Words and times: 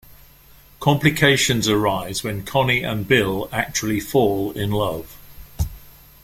Complications 0.79 1.69
arise 1.69 2.23
when 2.23 2.43
Connie 2.43 2.81
and 2.81 3.07
Bill 3.07 3.47
actually 3.51 3.99
fall 3.99 4.51
in 4.53 4.71
love. 4.71 5.15